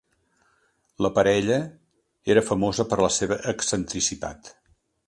[1.05, 1.59] La parella
[2.35, 4.53] era famosa per la seva excentricitat.